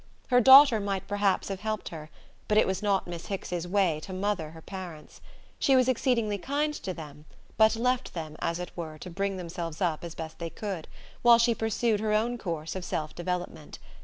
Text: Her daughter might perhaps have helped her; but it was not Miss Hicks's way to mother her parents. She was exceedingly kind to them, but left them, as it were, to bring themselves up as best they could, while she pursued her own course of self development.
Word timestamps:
Her 0.29 0.41
daughter 0.41 0.79
might 0.79 1.05
perhaps 1.07 1.49
have 1.49 1.59
helped 1.59 1.89
her; 1.89 2.09
but 2.47 2.57
it 2.57 2.65
was 2.65 2.81
not 2.81 3.05
Miss 3.05 3.27
Hicks's 3.27 3.67
way 3.67 3.99
to 3.99 4.11
mother 4.11 4.49
her 4.49 4.61
parents. 4.63 5.21
She 5.59 5.75
was 5.75 5.87
exceedingly 5.87 6.39
kind 6.39 6.73
to 6.73 6.91
them, 6.91 7.25
but 7.55 7.75
left 7.75 8.15
them, 8.15 8.35
as 8.39 8.57
it 8.57 8.75
were, 8.75 8.97
to 8.97 9.11
bring 9.11 9.37
themselves 9.37 9.79
up 9.79 10.03
as 10.03 10.15
best 10.15 10.39
they 10.39 10.49
could, 10.49 10.87
while 11.21 11.37
she 11.37 11.53
pursued 11.53 11.99
her 11.99 12.13
own 12.13 12.39
course 12.39 12.75
of 12.75 12.83
self 12.83 13.13
development. 13.13 13.77